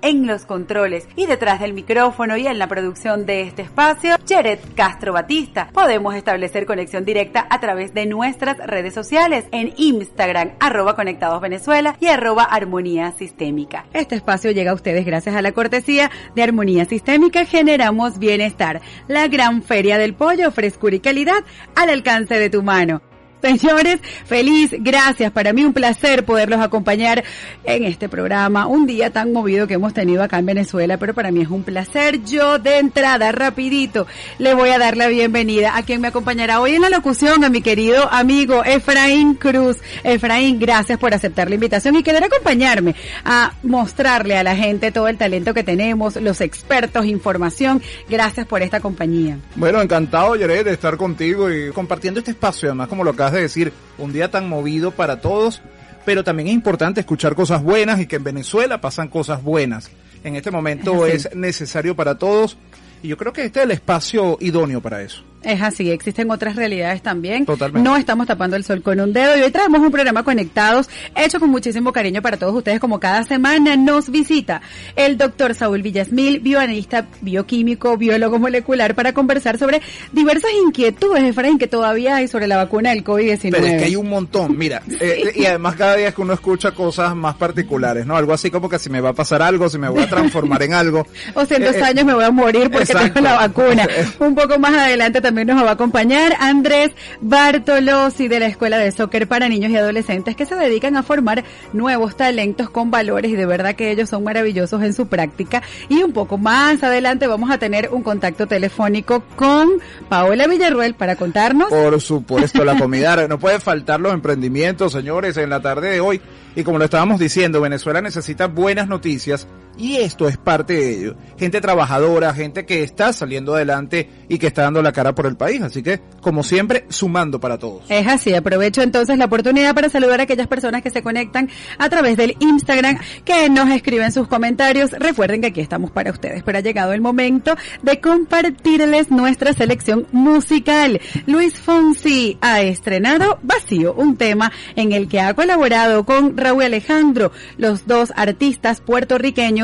[0.00, 4.58] En los controles y detrás del micrófono y en la producción de este espacio, Jared
[4.74, 5.68] Castro Batista.
[5.70, 11.94] Podemos establecer conexión directa a través de nuestras redes sociales en Instagram, arroba Conectados Venezuela
[12.00, 13.84] y arroba Armonía Sistémica.
[13.92, 19.28] Este espacio llega a ustedes gracias a la cortesía de Armonía Sistémica Generamos Bienestar, la
[19.28, 21.44] gran feria del pollo, frescura y calidad
[21.76, 23.02] al alcance de tu mano.
[23.44, 25.30] Señores, feliz, gracias.
[25.30, 27.22] Para mí un placer poderlos acompañar
[27.64, 28.66] en este programa.
[28.66, 31.62] Un día tan movido que hemos tenido acá en Venezuela, pero para mí es un
[31.62, 32.24] placer.
[32.24, 34.06] Yo de entrada, rapidito,
[34.38, 37.50] le voy a dar la bienvenida a quien me acompañará hoy en la locución, a
[37.50, 39.76] mi querido amigo Efraín Cruz.
[40.04, 42.94] Efraín, gracias por aceptar la invitación y querer acompañarme
[43.26, 47.82] a mostrarle a la gente todo el talento que tenemos, los expertos, información.
[48.08, 49.36] Gracias por esta compañía.
[49.54, 53.42] Bueno, encantado, Yared, de estar contigo y compartiendo este espacio, además como lo acabas de
[53.42, 55.62] decir, un día tan movido para todos,
[56.04, 59.90] pero también es importante escuchar cosas buenas y que en Venezuela pasan cosas buenas.
[60.22, 62.56] En este momento es, es necesario para todos
[63.02, 65.22] y yo creo que este es el espacio idóneo para eso.
[65.44, 67.46] Es así, existen otras realidades también.
[67.46, 67.88] Totalmente.
[67.88, 71.38] No estamos tapando el sol con un dedo y hoy traemos un programa conectados hecho
[71.40, 74.62] con muchísimo cariño para todos ustedes como cada semana nos visita
[74.96, 79.82] el doctor Saúl Villasmil, bioanalista bioquímico, biólogo molecular para conversar sobre
[80.12, 83.50] diversas inquietudes, Efraín, que todavía hay sobre la vacuna del COVID-19.
[83.50, 86.32] Pero es que hay un montón, mira, eh, y además cada día es que uno
[86.32, 88.16] escucha cosas más particulares, ¿no?
[88.16, 90.62] Algo así como que si me va a pasar algo, si me voy a transformar
[90.62, 91.06] en algo.
[91.34, 93.86] o si en dos eh, eh, años me voy a morir porque tengo la vacuna.
[94.20, 98.78] un poco más adelante también también nos va a acompañar Andrés Bartolosi de la Escuela
[98.78, 103.32] de Soccer para Niños y Adolescentes que se dedican a formar nuevos talentos con valores
[103.32, 105.60] y de verdad que ellos son maravillosos en su práctica.
[105.88, 109.70] Y un poco más adelante vamos a tener un contacto telefónico con
[110.08, 111.68] Paola Villarruel para contarnos.
[111.68, 113.26] Por supuesto, la comida.
[113.26, 116.20] no puede faltar los emprendimientos, señores, en la tarde de hoy.
[116.54, 121.16] Y como lo estábamos diciendo, Venezuela necesita buenas noticias y esto es parte de ello.
[121.38, 125.36] Gente trabajadora, gente que está saliendo adelante y que está dando la cara por el
[125.36, 125.62] país.
[125.62, 127.84] Así que, como siempre, sumando para todos.
[127.88, 128.34] Es así.
[128.34, 132.36] Aprovecho entonces la oportunidad para saludar a aquellas personas que se conectan a través del
[132.40, 134.92] Instagram, que nos escriben sus comentarios.
[134.92, 136.42] Recuerden que aquí estamos para ustedes.
[136.42, 141.00] Pero ha llegado el momento de compartirles nuestra selección musical.
[141.26, 147.32] Luis Fonsi ha estrenado Vacío, un tema en el que ha colaborado con Raúl Alejandro,
[147.56, 149.63] los dos artistas puertorriqueños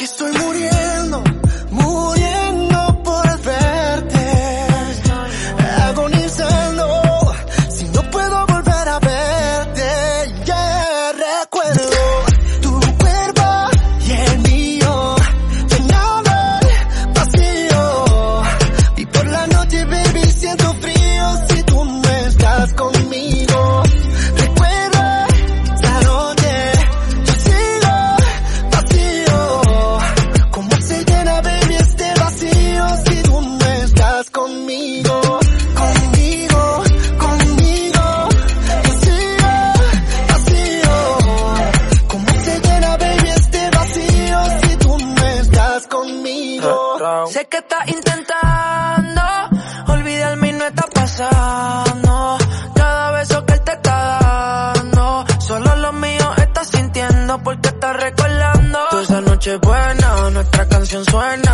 [0.00, 1.22] que estoy muriendo,
[59.40, 61.49] noche buena, nuestra canción suena.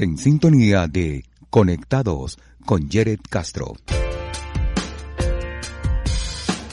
[0.00, 3.74] Estás en sintonía de Conectados con Jared Castro.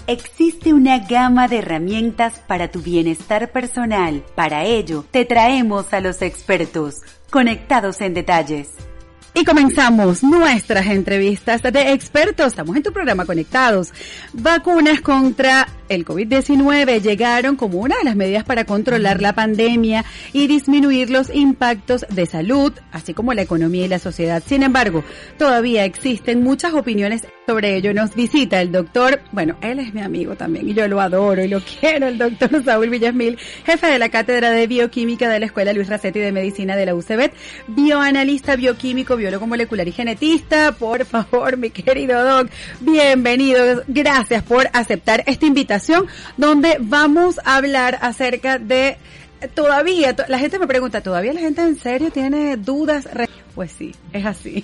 [0.07, 4.23] Existe una gama de herramientas para tu bienestar personal.
[4.35, 8.69] Para ello, te traemos a los expertos, conectados en detalles.
[9.33, 12.47] Y comenzamos nuestras entrevistas de expertos.
[12.47, 13.91] Estamos en tu programa Conectados.
[14.33, 20.47] Vacunas contra el COVID-19 llegaron como una de las medidas para controlar la pandemia y
[20.47, 24.43] disminuir los impactos de salud, así como la economía y la sociedad.
[24.45, 25.03] Sin embargo,
[25.37, 27.93] todavía existen muchas opiniones sobre ello.
[27.93, 31.47] Nos visita el doctor, bueno, él es mi amigo también y yo lo adoro y
[31.47, 35.71] lo quiero, el doctor Saúl Villasmil, jefe de la Cátedra de Bioquímica de la Escuela
[35.73, 37.31] Luis Racetti de Medicina de la UCB,
[37.67, 40.73] bioanalista bioquímico, biólogo molecular y genetista.
[40.73, 42.49] Por favor, mi querido doc,
[42.81, 43.83] bienvenido.
[43.87, 45.76] Gracias por aceptar esta invitación
[46.37, 48.97] donde vamos a hablar acerca de
[49.53, 53.07] todavía, la gente me pregunta, ¿todavía la gente en serio tiene dudas?
[53.55, 54.63] Pues sí, es así.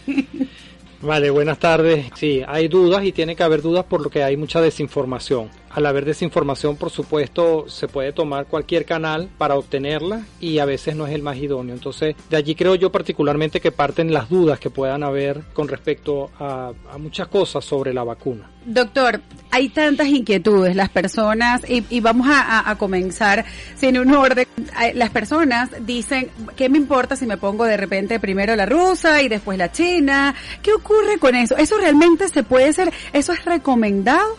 [1.02, 2.06] Vale, buenas tardes.
[2.16, 5.50] Sí, hay dudas y tiene que haber dudas por lo que hay mucha desinformación.
[5.74, 10.96] Al haber desinformación, por supuesto, se puede tomar cualquier canal para obtenerla y a veces
[10.96, 11.74] no es el más idóneo.
[11.74, 16.30] Entonces, de allí creo yo particularmente que parten las dudas que puedan haber con respecto
[16.40, 18.52] a, muchas cosas sobre la vacuna.
[18.66, 23.44] Doctor, hay tantas inquietudes, las personas, y, vamos a, a, comenzar
[23.76, 24.46] sin un orden,
[24.94, 29.28] las personas dicen, ¿qué me importa si me pongo de repente primero la rusa y
[29.28, 30.36] después la china?
[30.62, 31.58] ¿Qué ocurre con eso?
[31.58, 32.94] ¿Eso realmente se puede hacer?
[33.12, 34.38] ¿Eso es recomendado?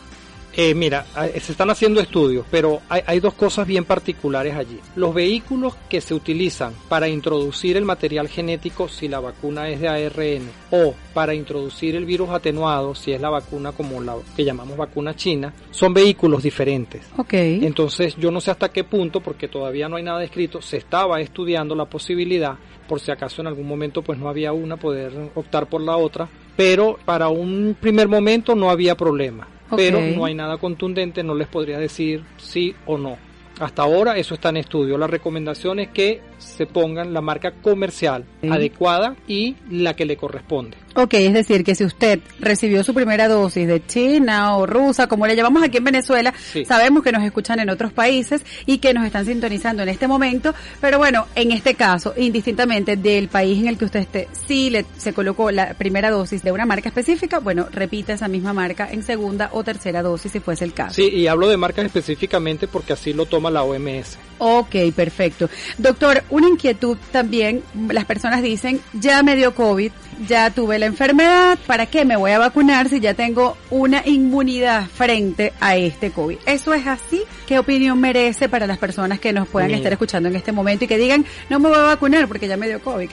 [0.56, 1.04] Eh, mira,
[1.40, 4.78] se están haciendo estudios, pero hay, dos cosas bien particulares allí.
[4.94, 9.88] Los vehículos que se utilizan para introducir el material genético si la vacuna es de
[9.88, 14.76] ARN o para introducir el virus atenuado si es la vacuna como la que llamamos
[14.76, 17.02] vacuna china, son vehículos diferentes.
[17.16, 17.34] Ok.
[17.34, 21.20] Entonces yo no sé hasta qué punto, porque todavía no hay nada escrito, se estaba
[21.20, 22.56] estudiando la posibilidad,
[22.88, 26.28] por si acaso en algún momento pues no había una, poder optar por la otra,
[26.56, 31.48] pero para un primer momento no había problema pero no hay nada contundente, no les
[31.48, 33.18] podría decir sí o no.
[33.60, 34.98] Hasta ahora eso está en estudio.
[34.98, 40.76] La recomendación es que se pongan la marca comercial adecuada y la que le corresponde.
[40.96, 45.26] Ok, es decir, que si usted recibió su primera dosis de China o rusa, como
[45.26, 46.32] le llamamos aquí en Venezuela,
[46.64, 50.54] sabemos que nos escuchan en otros países y que nos están sintonizando en este momento,
[50.80, 54.86] pero bueno, en este caso, indistintamente del país en el que usted esté, si le,
[54.96, 59.02] se colocó la primera dosis de una marca específica, bueno, repita esa misma marca en
[59.02, 60.94] segunda o tercera dosis si fuese el caso.
[60.94, 64.19] Sí, y hablo de marcas específicamente porque así lo toma la OMS.
[64.39, 65.48] Ok, perfecto.
[65.79, 69.93] Doctor, una inquietud también, las personas dicen, ya me dio COVID,
[70.27, 74.86] ya tuve la enfermedad, ¿para qué me voy a vacunar si ya tengo una inmunidad
[74.86, 76.39] frente a este COVID?
[76.46, 77.22] ¿Eso es así?
[77.46, 80.89] ¿Qué opinión merece para las personas que nos puedan estar escuchando en este momento y
[80.89, 83.08] que digan, no me voy a vacunar porque ya me dio COVID?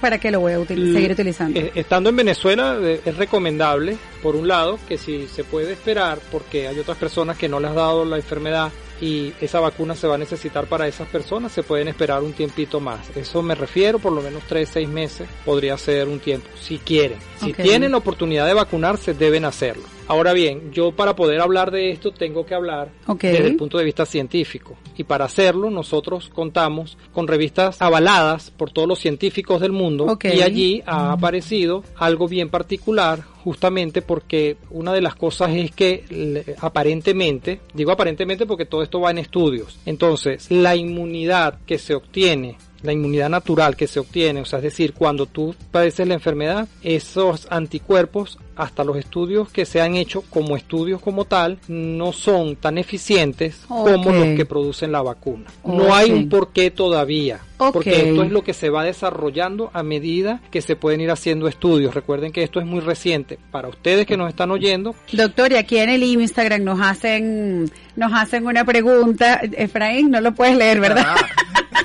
[0.00, 1.60] para qué lo voy a seguir utilizando?
[1.60, 6.18] Eh, estando en Venezuela eh, es recomendable, por un lado, que si se puede esperar,
[6.32, 10.06] porque hay otras personas que no les ha dado la enfermedad y esa vacuna se
[10.06, 13.00] va a necesitar para esas personas, se pueden esperar un tiempito más.
[13.16, 17.18] Eso me refiero, por lo menos 3, 6 meses podría ser un tiempo, si quieren.
[17.40, 19.84] Si tienen la oportunidad de vacunarse, deben hacerlo.
[20.08, 23.84] Ahora bien, yo para poder hablar de esto tengo que hablar desde el punto de
[23.84, 24.76] vista científico.
[24.96, 30.42] Y para hacerlo nosotros contamos con revistas avaladas por todos los científicos del mundo y
[30.42, 37.60] allí ha aparecido algo bien particular justamente porque una de las cosas es que aparentemente,
[37.74, 42.92] digo aparentemente porque todo esto va en estudios, entonces la inmunidad que se obtiene la
[42.92, 47.46] inmunidad natural que se obtiene, o sea, es decir, cuando tú padeces la enfermedad, esos
[47.50, 52.78] anticuerpos, hasta los estudios que se han hecho como estudios como tal, no son tan
[52.78, 55.44] eficientes como los que producen la vacuna.
[55.64, 57.40] No hay un porqué todavía.
[57.56, 61.48] Porque esto es lo que se va desarrollando a medida que se pueden ir haciendo
[61.48, 61.94] estudios.
[61.94, 63.38] Recuerden que esto es muy reciente.
[63.50, 64.94] Para ustedes que nos están oyendo.
[65.12, 69.40] Doctor, y aquí en el Instagram nos hacen, nos hacen una pregunta.
[69.40, 71.06] Efraín, no lo puedes leer, ¿verdad?
[71.06, 71.26] Ah.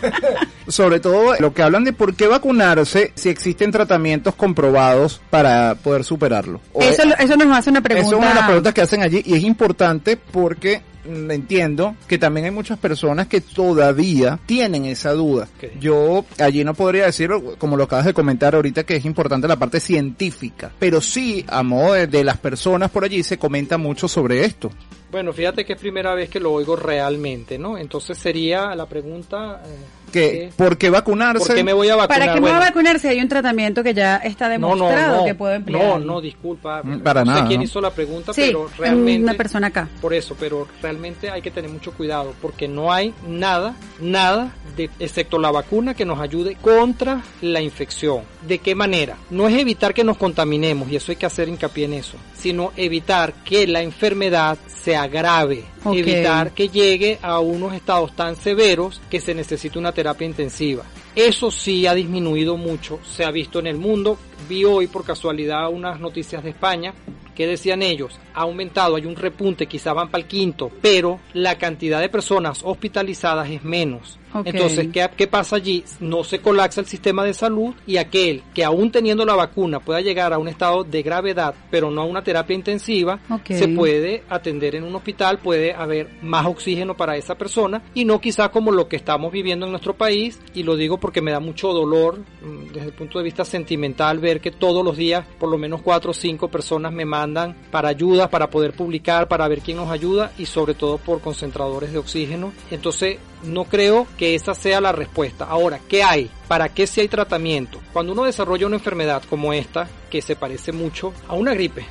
[0.67, 6.03] Sobre todo lo que hablan de por qué vacunarse si existen tratamientos comprobados para poder
[6.03, 6.60] superarlo.
[6.79, 8.07] Eso, eso nos hace una pregunta.
[8.07, 12.45] es una de las preguntas que hacen allí y es importante porque entiendo que también
[12.45, 15.47] hay muchas personas que todavía tienen esa duda.
[15.79, 19.57] Yo allí no podría decir, como lo acabas de comentar ahorita, que es importante la
[19.57, 24.45] parte científica, pero sí, a modo de, las personas por allí, se comenta mucho sobre
[24.45, 24.69] esto.
[25.11, 27.77] Bueno, fíjate que es primera vez que lo oigo realmente, ¿no?
[27.77, 29.61] Entonces sería la pregunta...
[29.65, 30.51] Eh, que ¿Qué?
[30.55, 31.45] ¿por qué vacunarse?
[31.45, 32.19] ¿Por qué me voy a vacunar?
[32.19, 35.25] ¿Para qué me va a Bueno, vacunar si hay un tratamiento que ya está demostrado
[35.25, 35.83] que puedo emplear?
[35.83, 36.81] No, no, disculpa.
[36.83, 37.63] Mm, para no nada, sé quién ¿no?
[37.65, 39.23] hizo la pregunta, Sí, pero realmente...
[39.23, 39.87] una persona acá.
[40.01, 44.89] Por eso, pero realmente hay que tener mucho cuidado porque no hay nada, nada, de,
[44.99, 48.21] excepto la vacuna que nos ayude contra la infección.
[48.47, 49.15] ¿De qué manera?
[49.29, 52.71] No es evitar que nos contaminemos, y eso hay que hacer hincapié en eso, sino
[52.75, 59.19] evitar que la enfermedad se agrave, Evitar que llegue a unos estados tan severos que
[59.19, 60.83] se necesite una terapia intensiva.
[61.15, 64.17] Eso sí ha disminuido mucho, se ha visto en el mundo.
[64.47, 66.93] Vi hoy por casualidad unas noticias de España
[67.35, 71.57] que decían ellos, ha aumentado, hay un repunte, quizá van para el quinto, pero la
[71.57, 74.19] cantidad de personas hospitalizadas es menos.
[74.45, 75.83] Entonces, ¿qué, ¿qué pasa allí?
[75.99, 80.01] No se colapsa el sistema de salud y aquel que aún teniendo la vacuna pueda
[80.01, 84.75] llegar a un estado de gravedad, pero no a una terapia intensiva, se puede atender
[84.75, 88.87] en un hospital, puede haber más oxígeno para esa persona y no quizá como lo
[88.87, 92.73] que estamos viviendo en nuestro país, y lo digo porque me da mucho dolor mm,
[92.73, 96.11] desde el punto de vista sentimental ver que todos los días por lo menos cuatro
[96.11, 100.31] o cinco personas me mandan para ayuda, para poder publicar, para ver quién nos ayuda
[100.37, 102.53] y sobre todo por concentradores de oxígeno.
[102.69, 105.45] Entonces no creo que esa sea la respuesta.
[105.45, 106.29] Ahora, ¿qué hay?
[106.47, 107.79] ¿Para qué si hay tratamiento?
[107.93, 111.85] Cuando uno desarrolla una enfermedad como esta, que se parece mucho a una gripe,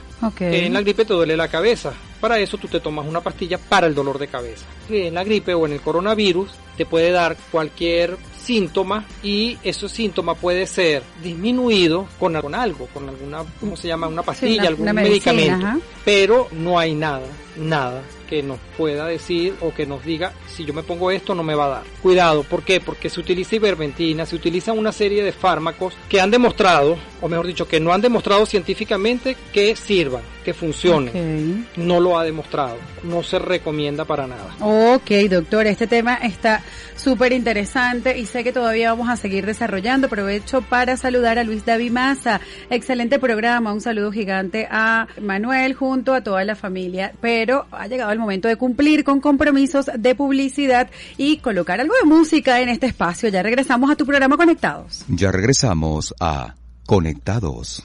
[0.67, 1.93] en la gripe te duele la cabeza.
[2.21, 4.67] Para eso tú te tomas una pastilla para el dolor de cabeza.
[4.91, 10.35] En la gripe o en el coronavirus te puede dar cualquier síntoma y ese síntoma
[10.35, 14.09] puede ser disminuido con, con algo, con alguna, ¿cómo se llama?
[14.09, 15.67] Una pastilla, una- algún una medicina, medicamento.
[15.67, 15.79] ajá.
[16.05, 17.27] Pero no hay nada,
[17.57, 21.43] nada que nos pueda decir o que nos diga si yo me pongo esto no
[21.43, 21.83] me va a dar.
[22.01, 22.81] Cuidado, ¿por qué?
[22.81, 27.47] Porque se utiliza ivermectina, se utilizan una serie de fármacos que han demostrado, o mejor
[27.47, 31.67] dicho, que no han demostrado científicamente que sirvan, que funcionen.
[31.73, 31.79] Ok.
[31.79, 34.55] No lo ha demostrado, no se recomienda para nada.
[34.61, 36.63] Ok, doctor, este tema está
[36.97, 40.07] súper interesante y sé que todavía vamos a seguir desarrollando.
[40.07, 42.41] Aprovecho para saludar a Luis David Maza.
[42.69, 47.13] Excelente programa, un saludo gigante a Manuel junto a toda la familia.
[47.21, 52.07] Pero ha llegado el momento de cumplir con compromisos de publicidad y colocar algo de
[52.07, 53.29] música en este espacio.
[53.29, 55.05] Ya regresamos a tu programa Conectados.
[55.09, 56.55] Ya regresamos a
[56.87, 57.85] Conectados.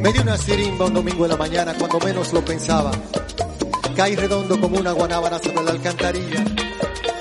[0.05, 2.91] Me dio una sirimba un domingo en la mañana cuando menos lo pensaba.
[3.97, 6.45] Caí redondo como una guanábana sobre la alcantarilla.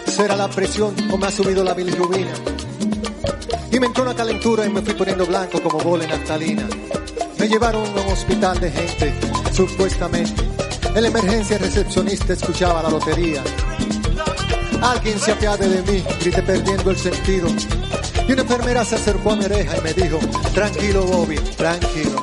[0.06, 2.34] ¿Será la presión o me ha subido la bilirrubina?
[3.72, 6.68] Y me entró una calentura y me fui poniendo blanco como bola en naftalina.
[7.40, 9.14] Me llevaron a un hospital de gente,
[9.54, 10.44] supuestamente.
[10.94, 13.42] En la emergencia el recepcionista escuchaba la lotería.
[14.82, 17.48] Alguien se apiade de mí, grité perdiendo el sentido.
[18.28, 20.20] Y una enfermera se acercó a mi oreja y me dijo,
[20.54, 22.23] tranquilo Bobby, tranquilo.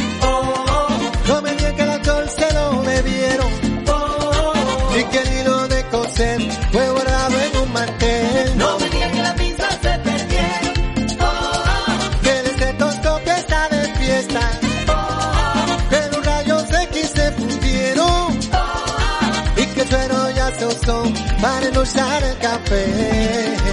[21.41, 23.70] Para endulzar el café.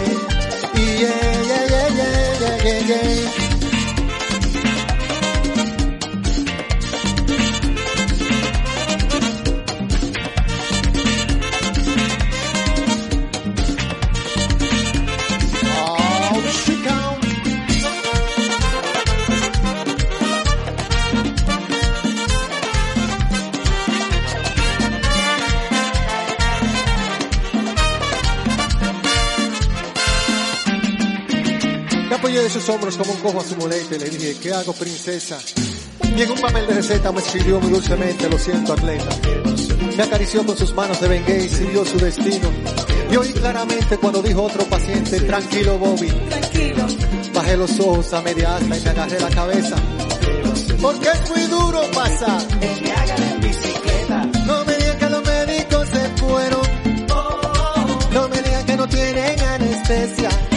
[32.68, 35.38] Hombros como un cojo a su muleta y le dije, ¿qué hago, princesa?
[36.16, 39.08] Y en un papel de receta me escribió muy dulcemente, lo siento, atleta.
[39.96, 42.50] Me acarició con sus manos de bengué y siguió su destino.
[43.10, 46.08] Y oí claramente cuando dijo otro paciente, tranquilo, Bobby.
[46.08, 46.86] Tranquilo.
[47.34, 49.76] Bajé los ojos a media asta y me agarré la cabeza.
[50.80, 52.42] Porque es muy duro pasar.
[52.60, 54.24] En bicicleta.
[54.46, 56.62] No me digan que los médicos se fueron.
[58.12, 60.47] No me digan que no tienen anestesia.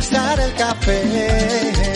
[0.00, 1.89] Endulzar el café.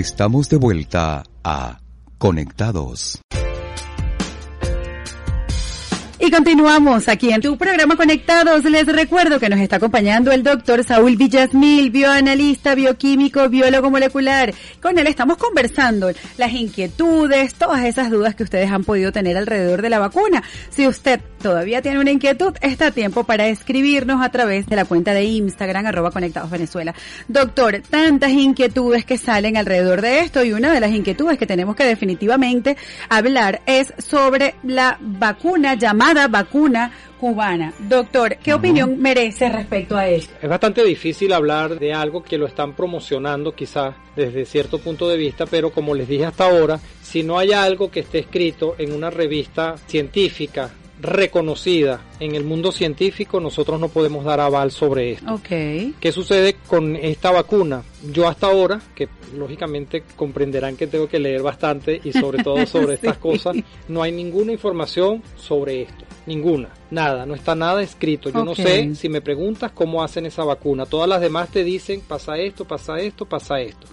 [0.00, 1.78] Estamos de vuelta a
[2.16, 3.20] Conectados.
[6.18, 8.64] Y continuamos aquí en tu programa Conectados.
[8.64, 14.54] Les recuerdo que nos está acompañando el doctor Saúl Villasmil, bioanalista, bioquímico, biólogo molecular.
[14.80, 19.82] Con él estamos conversando las inquietudes, todas esas dudas que ustedes han podido tener alrededor
[19.82, 20.42] de la vacuna.
[20.70, 24.86] Si usted todavía tiene una inquietud, está a tiempo para escribirnos a través de la
[24.86, 26.94] cuenta de Instagram, arroba Conectados Venezuela.
[27.28, 31.76] Doctor, tantas inquietudes que salen alrededor de esto y una de las inquietudes que tenemos
[31.76, 32.78] que definitivamente
[33.10, 37.74] hablar es sobre la vacuna llamada vacuna cubana.
[37.78, 40.32] Doctor, ¿qué opinión merece respecto a esto?
[40.40, 45.18] Es bastante difícil hablar de algo que lo están promocionando quizás desde cierto punto de
[45.18, 48.92] vista, pero como les dije hasta ahora, si no hay algo que esté escrito en
[48.92, 55.32] una revista científica reconocida en el mundo científico, nosotros no podemos dar aval sobre esto.
[55.98, 57.82] ¿Qué sucede con esta vacuna?
[58.12, 62.94] Yo hasta ahora, que lógicamente comprenderán que tengo que leer bastante y sobre todo sobre
[62.94, 63.56] estas cosas,
[63.88, 66.04] no hay ninguna información sobre esto.
[66.26, 66.68] Ninguna.
[66.90, 67.24] Nada.
[67.24, 68.30] No está nada escrito.
[68.30, 70.86] Yo no sé si me preguntas cómo hacen esa vacuna.
[70.86, 73.86] Todas las demás te dicen pasa esto, pasa esto, pasa esto.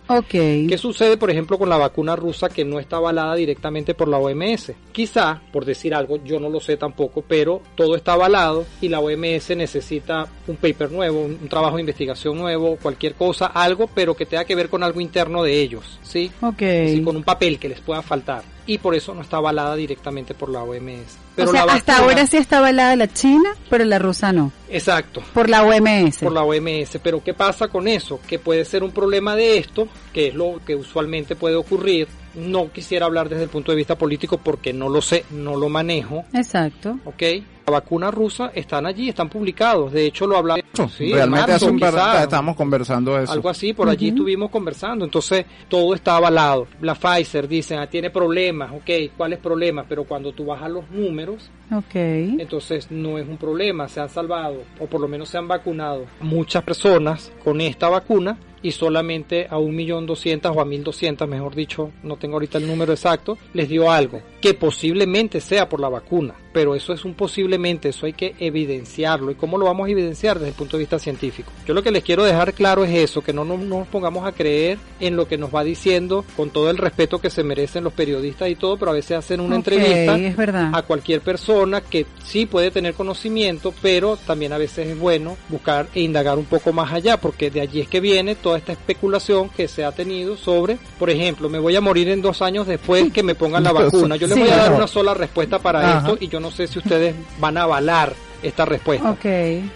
[0.67, 4.17] ¿Qué sucede, por ejemplo, con la vacuna rusa que no está avalada directamente por la
[4.17, 4.73] OMS?
[4.91, 8.99] Quizá, por decir algo, yo no lo sé tampoco, pero todo está avalado y la
[8.99, 14.15] OMS necesita un paper nuevo, un, un trabajo de investigación nuevo, cualquier cosa, algo, pero
[14.15, 16.32] que tenga que ver con algo interno de ellos, ¿sí?
[16.41, 16.62] Ok.
[17.03, 18.43] Con un papel que les pueda faltar.
[18.65, 21.17] Y por eso no está avalada directamente por la OMS.
[21.38, 24.51] Pero o sea, la hasta ahora sí está avalada la China, pero la rusa no.
[24.69, 26.17] Exacto Por la OMS.
[26.17, 26.99] por la OMS.
[27.01, 28.19] Pero ¿qué pasa con eso?
[28.27, 32.10] Que puede ser un problema de esto, que es lo que usualmente puede ocurrir.
[32.36, 35.69] No quisiera hablar desde el punto de vista político porque no lo sé, no lo
[35.69, 36.25] manejo.
[36.34, 36.99] Exacto.
[37.06, 37.23] ¿Ok?
[37.67, 39.91] La vacuna rusa están allí, están publicados.
[39.91, 40.62] De hecho, lo hablaba.
[40.89, 42.23] Sí, en Realmente marzo, hace un par quizá.
[42.23, 43.34] estamos conversando de eso.
[43.34, 45.03] Algo así, por allí estuvimos conversando.
[45.03, 46.65] Entonces, todo está avalado.
[46.80, 49.86] La Pfizer dice, ah, tiene problemas, ok, ¿cuáles problemas?
[49.89, 51.93] Pero cuando tú bajas los números, Ok.
[51.95, 56.06] entonces no es un problema, se han salvado o por lo menos se han vacunado
[56.21, 62.15] muchas personas con esta vacuna y solamente a 1.200.000 o a 1.200.000, mejor dicho, no
[62.15, 66.73] tengo ahorita el número exacto, les dio algo, que posiblemente sea por la vacuna, pero
[66.73, 69.29] eso es un posiblemente, eso hay que evidenciarlo.
[69.29, 71.51] ¿Y cómo lo vamos a evidenciar desde el punto de vista científico?
[71.67, 74.31] Yo lo que les quiero dejar claro es eso, que no nos, nos pongamos a
[74.31, 77.93] creer en lo que nos va diciendo con todo el respeto que se merecen los
[77.93, 80.71] periodistas y todo, pero a veces hacen una Ok, entrevista es verdad.
[80.73, 85.85] a cualquier persona que sí puede tener conocimiento, pero también a veces es bueno buscar
[85.93, 89.49] e indagar un poco más allá, porque de allí es que viene toda esta especulación
[89.49, 93.13] que se ha tenido sobre, por ejemplo, me voy a morir en dos años después
[93.13, 94.15] que me pongan la vacuna.
[94.15, 94.41] Yo les Sí.
[94.41, 95.99] voy a dar una sola respuesta para Ajá.
[96.11, 99.17] esto y yo no sé si ustedes van a avalar esta respuesta.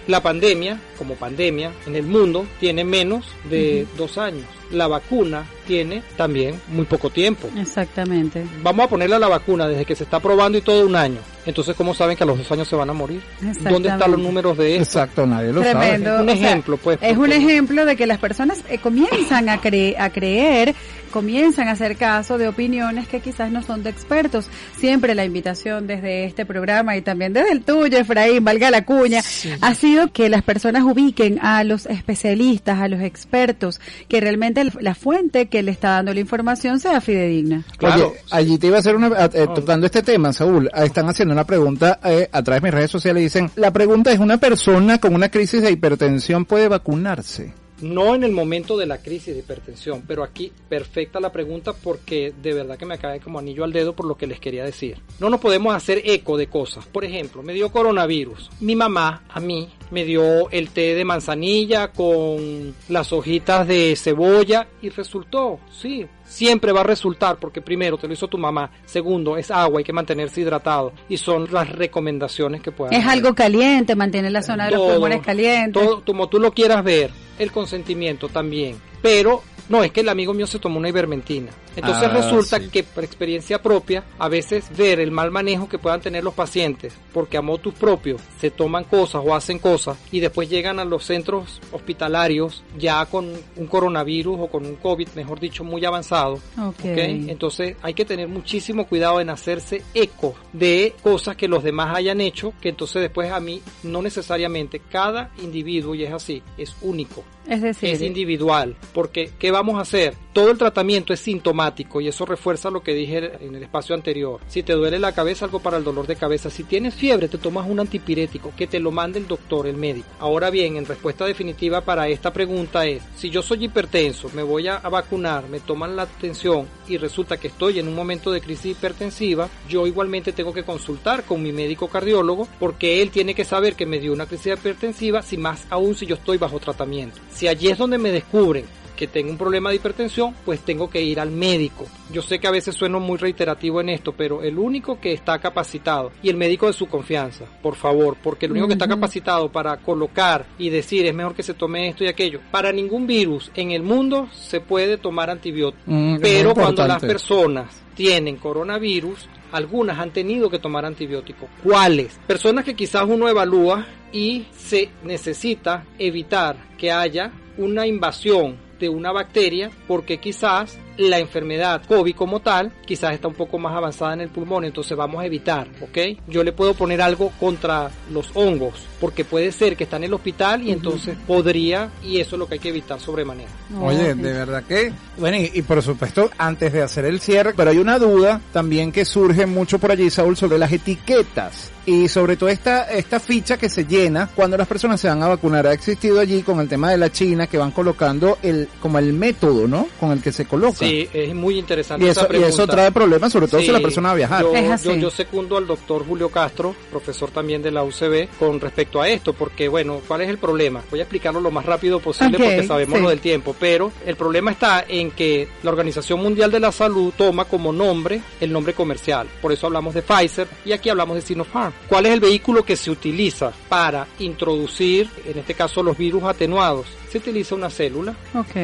[0.08, 4.46] La pandemia, como pandemia, en el mundo tiene menos de dos años.
[4.72, 7.50] La vacuna tiene también muy poco tiempo.
[7.58, 8.46] Exactamente.
[8.62, 11.20] Vamos a ponerle a la vacuna desde que se está probando y todo un año.
[11.46, 13.22] Entonces, ¿cómo saben que a los dos años se van a morir?
[13.62, 14.84] ¿Dónde están los números de esto?
[15.00, 16.10] Exacto, nadie lo Tremendo.
[16.12, 16.24] sabe.
[16.24, 19.60] Un o sea, ejemplo, pues, Es un ejemplo de que las personas eh, comienzan a,
[19.62, 20.76] cre- a creer,
[21.12, 24.48] comienzan a hacer caso de opiniones que quizás no son de expertos.
[24.78, 29.22] Siempre la invitación desde este programa y también desde el tuyo, Efraín, valga la cuña,
[29.62, 34.96] ha sido que las personas ubiquen a los especialistas, a los expertos, que realmente la
[34.96, 37.64] fuente que le está dando la información sea fidedigna.
[37.78, 38.10] Claro.
[38.10, 41.31] Oye, allí te iba a hacer una, eh, tocando este tema, Saúl, eh, están haciendo
[41.32, 45.00] una pregunta eh, a través de mis redes sociales, dicen, la pregunta es, ¿una persona
[45.00, 47.54] con una crisis de hipertensión puede vacunarse?
[47.82, 52.32] No en el momento de la crisis de hipertensión, pero aquí perfecta la pregunta porque
[52.42, 55.00] de verdad que me cae como anillo al dedo por lo que les quería decir.
[55.20, 56.86] No nos podemos hacer eco de cosas.
[56.86, 58.52] Por ejemplo, me dio coronavirus.
[58.60, 64.68] Mi mamá a mí me dio el té de manzanilla con las hojitas de cebolla
[64.84, 69.36] y resultó, sí, siempre va a resultar porque primero te lo hizo tu mamá, segundo
[69.38, 73.18] es agua, hay que mantenerse hidratado y son las recomendaciones que puedan Es haber.
[73.18, 75.78] algo caliente, mantiene la zona de los pulmones caliente.
[75.80, 78.78] todo, como tú lo quieras ver, el consentimiento también.
[79.02, 81.52] Pero no, es que el amigo mío se tomó una ivermentina.
[81.76, 82.70] Entonces Ah, resulta sí.
[82.70, 86.94] que por experiencia propia, a veces ver el mal manejo que puedan tener los pacientes,
[87.14, 91.06] porque a motus propios se toman cosas o hacen cosas y después llegan a los
[91.06, 96.34] centros hospitalarios ya con un coronavirus o con un COVID, mejor dicho, muy avanzado.
[96.60, 96.80] Ok.
[96.80, 96.98] ¿ok?
[97.28, 102.20] Entonces hay que tener muchísimo cuidado en hacerse eco de cosas que los demás hayan
[102.22, 107.24] hecho, que entonces después a mí no necesariamente cada individuo, y es así, es único,
[107.48, 110.16] Es decir, es individual, porque ¿qué vamos a hacer?
[110.34, 111.61] Todo el tratamiento es sintomático
[112.00, 114.40] y eso refuerza lo que dije en el espacio anterior.
[114.48, 116.50] Si te duele la cabeza, algo para el dolor de cabeza.
[116.50, 120.08] Si tienes fiebre, te tomas un antipirético, que te lo mande el doctor, el médico.
[120.20, 124.68] Ahora bien, en respuesta definitiva para esta pregunta es, si yo soy hipertenso, me voy
[124.68, 128.78] a, vacunar, me toman la atención y resulta que estoy en un momento de crisis
[128.78, 133.76] hipertensiva, yo igualmente tengo que consultar con mi médico cardiólogo porque él tiene que saber
[133.76, 137.20] que me dio una crisis hipertensiva, si más aún si yo estoy bajo tratamiento.
[137.32, 138.66] Si allí es donde me descubren
[139.02, 141.88] que tengo un problema de hipertensión, pues tengo que ir al médico.
[142.14, 145.40] Yo sé que a veces sueno muy reiterativo en esto, pero el único que está
[145.40, 149.52] capacitado y el médico de su confianza, por favor, porque el único que está capacitado
[149.52, 152.42] para colocar y decir es mejor que se tome esto y aquello.
[152.52, 157.82] Para ningún virus en el mundo se puede tomar antibiótico, Mm, pero cuando las personas
[157.96, 161.50] tienen coronavirus, algunas han tenido que tomar antibióticos.
[161.64, 162.20] ¿Cuáles?
[162.28, 169.14] Personas que quizás uno evalúa y se necesita evitar que haya una invasión de una
[169.14, 170.78] bacteria porque quizás
[171.10, 174.98] la enfermedad COVID como tal quizás está un poco más avanzada en el pulmón, entonces
[174.98, 176.20] vamos a evitar, ¿ok?
[176.28, 180.14] Yo le puedo poner algo contra los hongos porque puede ser que está en el
[180.14, 183.50] hospital y entonces podría y eso es lo que hay que evitar sobremanera.
[183.82, 187.72] Oye, de verdad que, bueno, y, y por supuesto, antes de hacer el cierre, pero
[187.72, 192.38] hay una duda también que surge mucho por allí, Saúl, sobre las etiquetas y sobre
[192.38, 195.66] todo esta, esta ficha que se llena cuando las personas se van a vacunar.
[195.68, 199.14] Ha existido allí con el tema de la China que van colocando el, como el
[199.14, 199.88] método, ¿no?
[200.00, 200.78] Con el que se coloca.
[200.80, 202.54] Sí, es muy interesante y esa eso, y pregunta.
[202.54, 204.44] eso trae problemas, sobre todo si la persona va a viajar.
[204.44, 204.88] Yo, Es así.
[204.90, 209.08] yo- yo secundo al doctor Julio Castro, profesor también de la UCB, con respecto a
[209.10, 210.82] esto, porque bueno, ¿cuál es el problema?
[210.90, 213.04] Voy a explicarlo lo más rápido posible porque sabemos sí.
[213.04, 217.14] lo del tiempo, pero el problema está en que la Organización Mundial de la Salud
[217.18, 219.28] toma como nombre el nombre comercial.
[219.42, 221.74] Por eso hablamos de Pfizer y aquí hablamos de Sinopharm.
[221.88, 226.88] ¿Cuál es el vehículo que se utiliza para introducir, en este caso, los virus atenuados?
[227.12, 228.56] Se utiliza una célula Ok.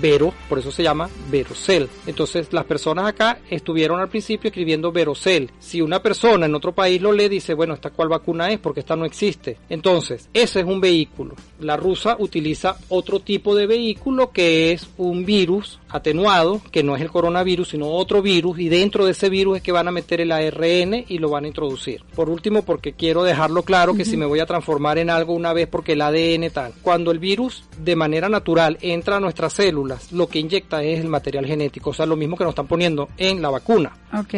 [0.00, 1.88] Vero, por eso se llama Verocel.
[2.06, 5.50] Entonces las personas acá estuvieron al principio escribiendo Verocel.
[5.58, 8.60] Si una persona en otro país lo lee, dice, bueno, ¿esta cuál vacuna es?
[8.60, 9.56] Porque esta no existe.
[9.68, 11.34] Entonces, ese es un vehículo.
[11.58, 17.02] La rusa utiliza otro tipo de vehículo que es un virus atenuado, que no es
[17.02, 20.20] el coronavirus, sino otro virus, y dentro de ese virus es que van a meter
[20.20, 22.02] el ARN y lo van a introducir.
[22.14, 25.52] Por último, porque quiero dejarlo claro que si me voy a transformar en algo una
[25.52, 30.12] vez porque el ADN tal, cuando el virus de manera natural entra a nuestras células,
[30.12, 33.08] lo que inyecta es el material genético, o sea, lo mismo que nos están poniendo
[33.16, 33.92] en la vacuna.
[34.18, 34.34] Ok.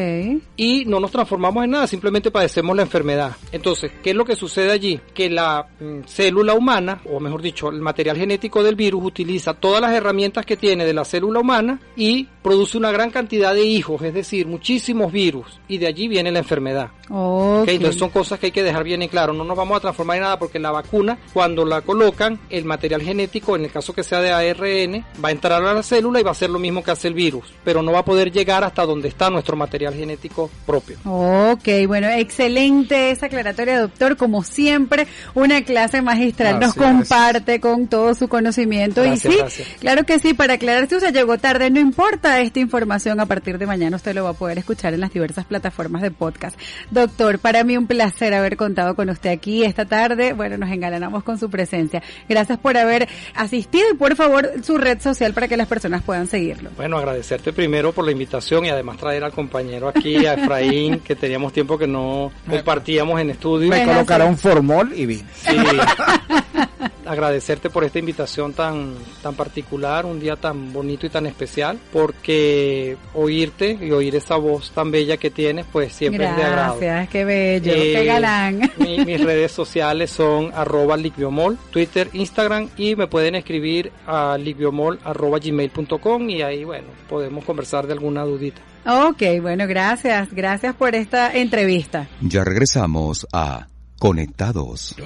[0.57, 3.37] Y no nos transformamos en nada, simplemente padecemos la enfermedad.
[3.53, 5.01] Entonces, ¿qué es lo que sucede allí?
[5.15, 9.81] Que la mm, célula humana, o mejor dicho, el material genético del virus utiliza todas
[9.81, 14.03] las herramientas que tiene de la célula humana y produce una gran cantidad de hijos,
[14.03, 16.91] es decir, muchísimos virus, y de allí viene la enfermedad.
[17.09, 17.51] Ok.
[17.61, 19.33] Ok, Entonces son cosas que hay que dejar bien en claro.
[19.33, 23.03] No nos vamos a transformar en nada porque la vacuna, cuando la colocan, el material
[23.03, 26.23] genético, en el caso que sea de ARN, va a entrar a la célula y
[26.23, 28.65] va a hacer lo mismo que hace el virus, pero no va a poder llegar
[28.65, 30.99] hasta donde está nuestro material genético propio.
[31.05, 34.17] Ok, bueno, excelente esa aclaratoria, doctor.
[34.17, 39.03] Como siempre, una clase magistral nos comparte con todo su conocimiento.
[39.03, 43.21] Gracias, y sí, claro que sí, para aclarar usted llegó tarde, no importa esta información,
[43.21, 46.11] a partir de mañana usted lo va a poder escuchar en las diversas plataformas de
[46.11, 46.59] podcast.
[46.91, 50.33] Doctor, para mí un placer haber contado con usted aquí esta tarde.
[50.33, 52.03] Bueno, nos engalanamos con su presencia.
[52.29, 56.27] Gracias por haber asistido y por favor su red social para que las personas puedan
[56.27, 56.71] seguirlo.
[56.77, 61.17] Bueno, agradecerte primero por la invitación y además traer al compañero aquí, a Efraín, que
[61.17, 63.69] teníamos tiempo que no compartíamos en estudio.
[63.69, 65.25] Me Bueno, colocaron formol y vine.
[65.35, 65.57] Sí.
[67.07, 72.97] Agradecerte por esta invitación tan, tan particular, un día tan bonito y tan especial, porque
[73.15, 76.77] oírte y oír esa voz tan bella que tienes, pues siempre es de agrado.
[76.79, 78.71] Gracias, qué bello, Eh, qué galán.
[78.79, 84.99] mi- mis redes sociales son arroba liquiomol, Twitter, Instagram y me pueden escribir a liquiomol
[85.05, 88.61] arroba gmail.com y ahí, bueno, podemos conversar de alguna dudita.
[88.87, 92.09] Ok, bueno, gracias, gracias por esta entrevista.
[92.21, 93.67] Ya regresamos a
[93.99, 94.97] Conectados.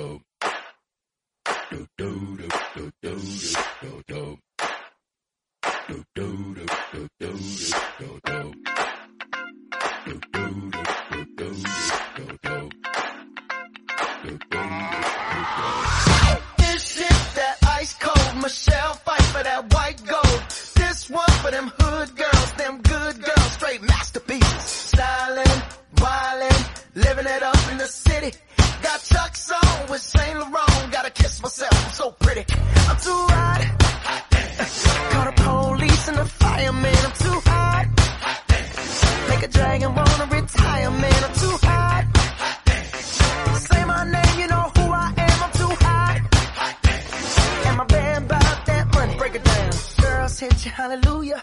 [18.44, 20.42] Michelle fight for that white gold.
[20.74, 24.62] This one for them hood girls, them good girls, straight masterpieces.
[24.62, 25.62] Styling,
[25.96, 28.32] wildin', living it up in the city.
[28.84, 30.92] Got Chuck's on with Saint Laurent.
[30.92, 32.44] Gotta kiss myself, I'm so pretty.
[32.88, 33.60] I'm too hot.
[35.10, 36.94] Call the police and the fireman.
[37.06, 37.86] I'm too hot.
[39.30, 41.24] Make a dragon wanna retire, man.
[41.24, 42.04] I'm too hot.
[43.68, 45.42] Say my name, you know who I am.
[45.44, 46.20] I'm too hot.
[47.66, 49.16] And my band bought that money.
[49.16, 49.72] Break it down.
[50.02, 51.42] Girls hit you, hallelujah.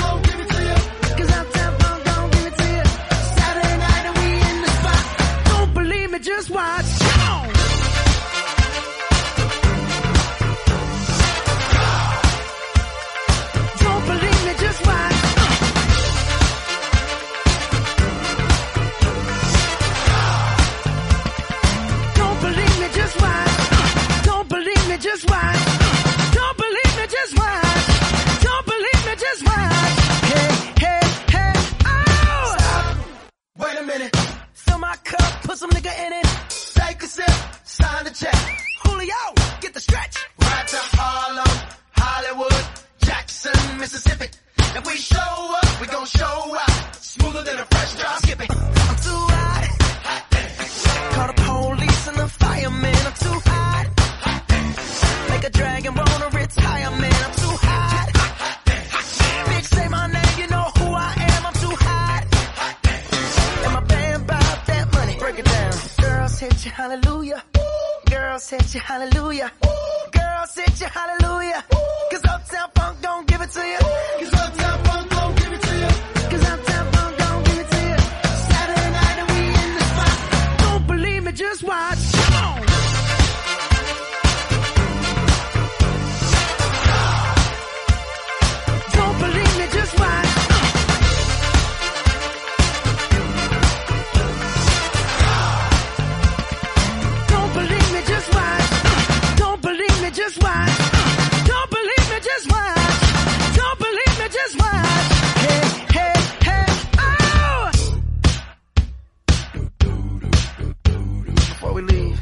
[111.81, 112.19] we leave,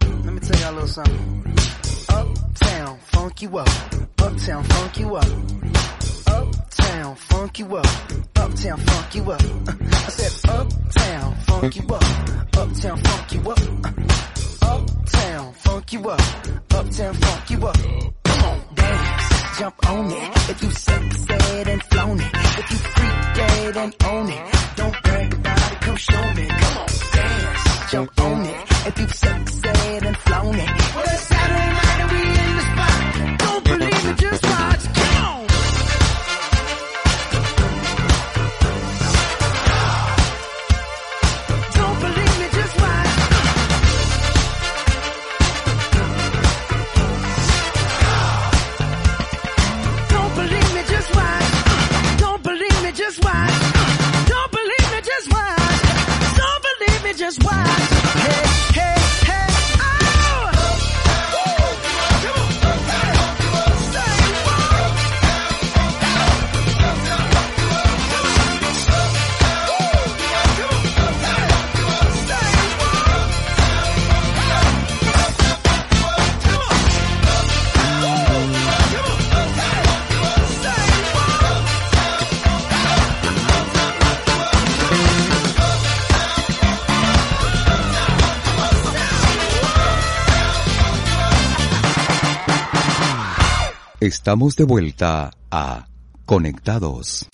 [0.00, 1.54] let me tell y'all a little something.
[2.08, 3.68] Uptown, funk you up.
[4.18, 5.26] Uptown, funk you up.
[6.26, 7.86] Uptown, funk you up.
[8.44, 9.42] uptown funk you up.
[9.42, 12.02] I said uptown funk you up,
[12.56, 13.58] uptown funk you up,
[14.62, 16.20] uptown funk you up,
[16.74, 17.76] uptown funk you up.
[18.24, 20.50] Come on, dance, jump on it.
[20.50, 25.34] If you said and flown it, if you freak dead and own it, don't brag
[25.34, 26.46] about it, come show me.
[26.46, 27.63] Come on, dance,
[27.94, 28.86] you own it.
[28.88, 31.33] If you've sexed and flown it.
[94.04, 95.86] Estamos de vuelta a
[96.26, 97.26] Conectados.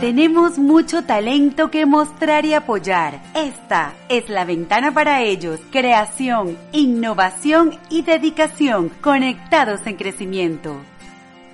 [0.00, 3.22] Tenemos mucho talento que mostrar y apoyar.
[3.34, 5.60] Esta es la ventana para ellos.
[5.70, 10.80] Creación, innovación y dedicación conectados en crecimiento.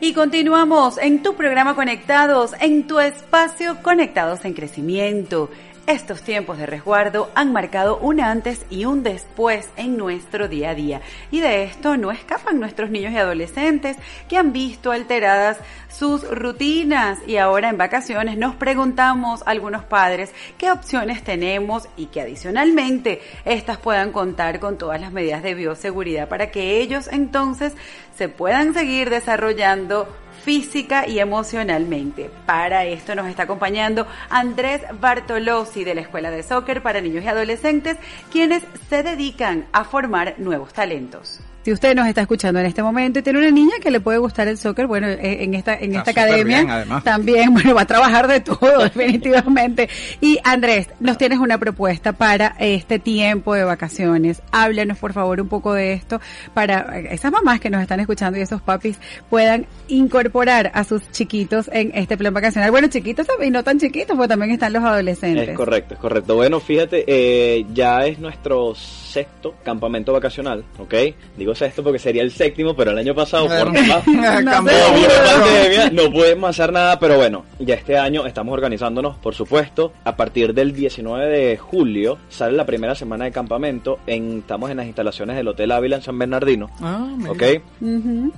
[0.01, 5.51] Y continuamos en tu programa Conectados, en tu espacio Conectados en Crecimiento.
[5.91, 10.75] Estos tiempos de resguardo han marcado un antes y un después en nuestro día a
[10.77, 11.01] día.
[11.33, 13.97] Y de esto no escapan nuestros niños y adolescentes
[14.29, 20.71] que han visto alteradas sus rutinas y ahora en vacaciones nos preguntamos algunos padres qué
[20.71, 26.53] opciones tenemos y que adicionalmente estas puedan contar con todas las medidas de bioseguridad para
[26.53, 27.73] que ellos entonces
[28.17, 30.07] se puedan seguir desarrollando
[30.45, 32.31] física y emocionalmente.
[32.47, 37.29] Para esto nos está acompañando Andrés Bartolozzi de la Escuela de Soccer para Niños y
[37.29, 37.97] Adolescentes,
[38.31, 41.41] quienes se dedican a formar nuevos talentos.
[41.65, 44.19] Si usted nos está escuchando en este momento y tiene una niña que le puede
[44.19, 47.05] gustar el soccer, bueno, eh, en esta en Está esta academia bien, además.
[47.05, 49.89] también, bueno, va a trabajar de todo definitivamente.
[50.21, 54.43] Y Andrés, nos tienes una propuesta para este tiempo de vacaciones.
[54.53, 56.21] Háblanos por favor un poco de esto
[56.55, 61.69] para esas mamás que nos están escuchando y esos papis puedan incorporar a sus chiquitos
[61.73, 62.71] en este plan vacacional.
[62.71, 65.49] Bueno, chiquitos y no tan chiquitos, porque también están los adolescentes.
[65.51, 66.37] Es correcto, es correcto.
[66.37, 70.95] Bueno, fíjate, eh, ya es nuestro sexto campamento vacacional, ¿ok?
[71.37, 76.51] Digo sexto porque sería el séptimo, pero el año pasado por por pandemia no pudimos
[76.51, 79.93] hacer nada, pero bueno, ya este año estamos organizándonos, por supuesto.
[80.05, 83.99] A partir del 19 de julio sale la primera semana de campamento.
[84.07, 87.09] En, estamos en las instalaciones del Hotel Ávila en San Bernardino, Ah.
[87.29, 87.43] ¿ok?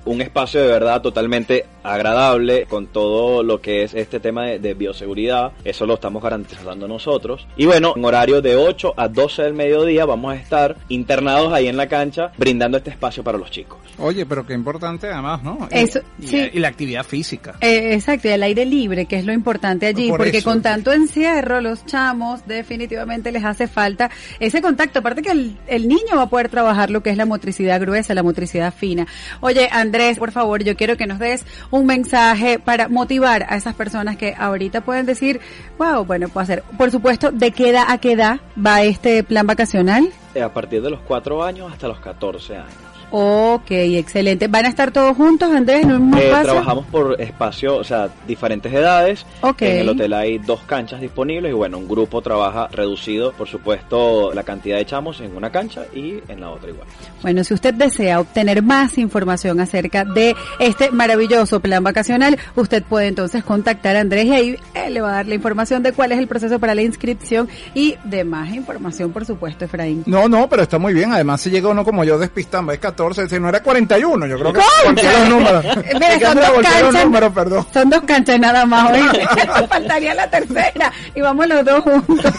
[0.04, 4.74] Un espacio de verdad totalmente agradable con todo lo que es este tema de, de
[4.74, 5.52] bioseguridad.
[5.64, 7.46] Eso lo estamos garantizando nosotros.
[7.56, 11.68] Y bueno, en horario de 8 a 12 del mediodía vamos a estar internados ahí
[11.68, 13.78] en la cancha brindando este espacio para los chicos.
[13.98, 15.68] Oye, pero qué importante además, ¿no?
[15.72, 16.50] Y- Eso, y, sí.
[16.52, 17.54] y la actividad física.
[17.60, 20.48] Eh, exacto, y el aire libre, que es lo importante allí, Por porque eso.
[20.50, 24.10] con tanto encierro, los chamos definitivamente les hace falta
[24.40, 25.00] ese contacto.
[25.00, 28.14] Aparte que el, el niño va a poder trabajar lo que es la motricidad gruesa,
[28.14, 29.06] la motricidad fina.
[29.40, 33.74] Oye, Andrés, por favor, yo quiero que nos des un mensaje para motivar a esas
[33.74, 35.40] personas que ahorita pueden decir,
[35.78, 36.62] wow, bueno, puedo hacer.
[36.78, 40.08] Por supuesto, ¿de qué edad a qué edad va este plan vacacional?
[40.34, 42.72] Eh, A partir de los 4 años hasta los 14 años.
[43.14, 44.48] Ok, excelente.
[44.48, 46.44] ¿Van a estar todos juntos, Andrés, en un mismo Eh, espacio?
[46.52, 49.26] trabajamos por espacio, o sea, diferentes edades.
[49.42, 49.60] Ok.
[49.62, 54.32] En el hotel hay dos canchas disponibles y bueno, un grupo trabaja reducido, por supuesto,
[54.32, 56.86] la cantidad de chamos en una cancha y en la otra igual.
[57.20, 63.08] Bueno, si usted desea obtener más información acerca de este maravilloso plan vacacional, usted puede
[63.08, 66.12] entonces contactar a Andrés y ahí él le va a dar la información de cuál
[66.12, 70.02] es el proceso para la inscripción y de más información, por supuesto, Efraín.
[70.06, 71.12] No, no, pero está muy bien.
[71.12, 74.52] Además, si llega uno como yo despistando, es 14, si no era 41, yo creo
[74.52, 75.64] que volteé los números.
[75.94, 77.04] Mira, son dos canchas.
[77.04, 77.66] números, perdón.
[77.72, 79.26] Son dos canchas nada más, oíste.
[79.68, 82.32] Faltaría la tercera y vamos los dos juntos.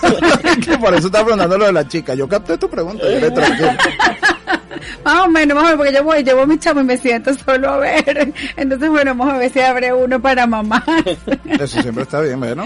[0.79, 2.13] por eso estaba preguntando lo de la chica.
[2.15, 3.71] Yo capté tu pregunta, yo eres tranquilo.
[5.03, 7.33] Más o menos, más o menos, porque yo voy, llevo mi chamo y me siento
[7.33, 8.33] solo a ver.
[8.57, 10.83] Entonces, bueno, vamos a ver si abre uno para mamá.
[11.45, 12.65] Eso siempre está bien, bueno.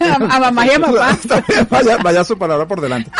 [0.00, 1.10] A, a mamá y a papá.
[1.10, 3.10] Está bien, vaya, vaya su palabra por delante.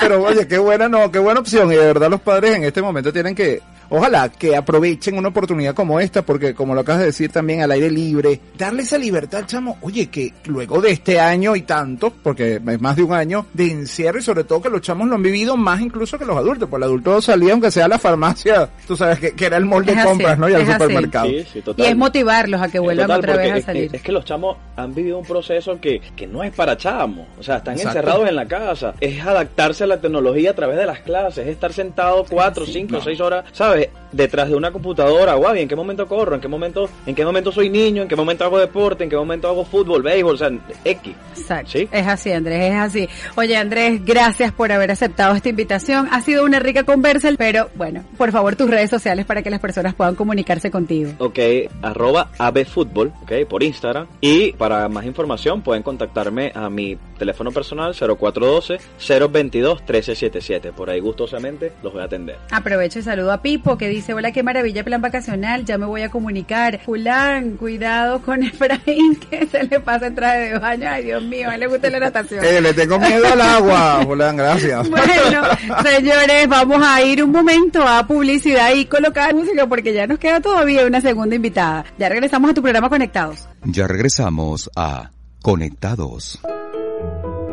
[0.00, 1.72] Pero oye, qué buena, no, qué buena opción.
[1.72, 5.74] Y de verdad los padres en este momento tienen que ojalá que aprovechen una oportunidad
[5.74, 9.40] como esta, porque como lo acabas de decir también al aire libre, darle esa libertad
[9.40, 13.12] al chamo, oye, que luego de este año y tanto, porque es más de un
[13.12, 16.24] año de encierro y sobre todo que los chamos lo han vivido más incluso que
[16.24, 19.46] los adultos, pues el adulto salía aunque sea a la farmacia, tú sabes que, que
[19.46, 20.48] era el molde de así, compras, ¿no?
[20.48, 21.28] Y al supermercado.
[21.28, 23.90] Sí, sí, Y es motivarlos a que vuelvan Total, otra vez a es- salir.
[23.94, 27.26] Es, que los chamos han vivido un proceso que, que no es para chamos.
[27.38, 27.98] O sea, están Exacto.
[27.98, 28.94] encerrados en la casa.
[29.00, 31.46] Es adaptarse a la tecnología a través de las clases.
[31.46, 33.77] Es estar sentado cuatro, cinco, seis horas, ¿sabes?
[33.78, 33.90] れ。
[34.12, 35.34] Detrás de una computadora.
[35.34, 36.34] Guau, ¿y en qué momento corro?
[36.34, 38.02] ¿En qué momento, en qué momento soy niño?
[38.02, 39.04] ¿En qué momento hago deporte?
[39.04, 40.34] ¿En qué momento hago fútbol, béisbol?
[40.34, 40.50] O sea,
[40.84, 41.14] X.
[41.36, 41.70] Exacto.
[41.72, 41.88] ¿Sí?
[41.92, 43.08] Es así, Andrés, es así.
[43.36, 46.08] Oye, Andrés, gracias por haber aceptado esta invitación.
[46.10, 49.60] Ha sido una rica conversa, pero bueno, por favor, tus redes sociales para que las
[49.60, 51.12] personas puedan comunicarse contigo.
[51.18, 51.38] Ok,
[51.82, 54.06] arroba abfutbol, ok, por Instagram.
[54.20, 60.72] Y para más información pueden contactarme a mi teléfono personal 0412-022-1377.
[60.72, 62.36] Por ahí gustosamente los voy a atender.
[62.50, 66.02] Aprovecho y saludo a Pipo que dice, hola, qué maravilla plan vacacional, ya me voy
[66.02, 66.80] a comunicar.
[66.84, 70.88] Julán, cuidado con Efraín que se le pasa en traje de baño.
[70.88, 72.44] Ay, Dios mío, a él le gusta la natación.
[72.44, 74.88] Eh, le tengo miedo al agua, Julián, gracias.
[74.98, 75.42] Bueno,
[75.84, 80.40] señores, vamos a ir un momento a publicidad y colocar música porque ya nos queda
[80.40, 81.84] todavía una segunda invitada.
[81.98, 83.48] Ya regresamos a tu programa Conectados.
[83.64, 85.10] Ya regresamos a
[85.42, 86.40] Conectados.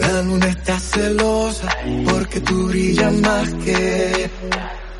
[0.00, 1.68] La luna está celosa
[2.10, 4.30] porque tú brillas más que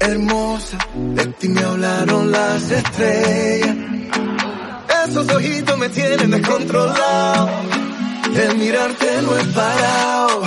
[0.01, 0.79] hermosa.
[0.95, 3.77] De ti me hablaron las estrellas.
[5.07, 7.49] Esos ojitos me tienen descontrolado.
[8.33, 10.43] De mirarte no he parado.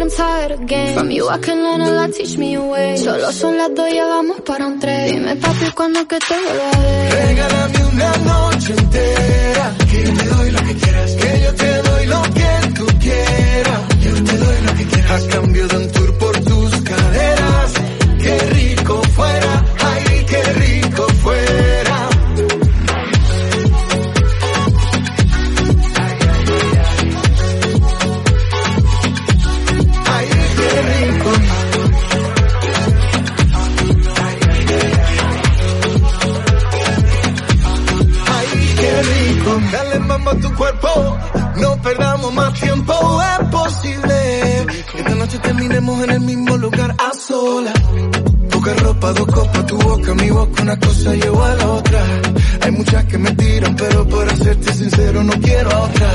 [0.00, 0.94] I'm tired, I'm tired again.
[0.96, 2.96] From you I can learn a lot, teach me a way.
[2.96, 5.12] Solo son las dos, ya vamos para un tren.
[5.12, 7.12] Dime papi, cuando que te vuelva a ver.
[7.12, 9.74] Regálame una noche entera.
[9.90, 11.10] Que yo te doy lo que quieras.
[11.12, 13.80] Que yo te doy lo que tú quieras.
[14.00, 15.24] Yo te doy lo que quieras.
[15.24, 15.88] A cambio de un
[50.70, 52.00] una cosa llevo a la otra.
[52.62, 56.08] Hay muchas que me tiran, pero por serte sincero no quiero a otra.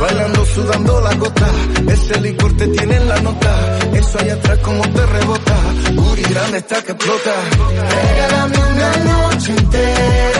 [0.00, 1.48] Bailando, sudando la gota,
[1.88, 3.78] ese licor te tiene en la nota.
[3.94, 5.56] Eso allá atrás como te rebota,
[5.96, 7.34] Guri grande está que explota.
[7.90, 10.35] Regálame una noche entera,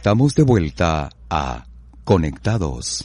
[0.00, 1.66] Estamos de vuelta a
[2.04, 3.04] Conectados.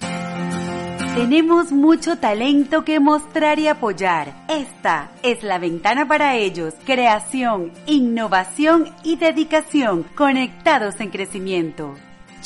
[1.14, 4.46] Tenemos mucho talento que mostrar y apoyar.
[4.48, 6.74] Esta es la ventana para ellos.
[6.86, 11.96] Creación, innovación y dedicación conectados en crecimiento.